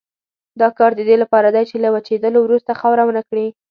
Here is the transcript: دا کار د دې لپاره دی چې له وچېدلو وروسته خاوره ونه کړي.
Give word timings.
دا 0.59 0.67
کار 0.77 0.91
د 0.95 1.01
دې 1.09 1.15
لپاره 1.23 1.49
دی 1.55 1.63
چې 1.69 1.75
له 1.83 1.89
وچېدلو 1.95 2.39
وروسته 2.43 2.77
خاوره 2.79 3.03
ونه 3.07 3.21
کړي. 3.29 3.47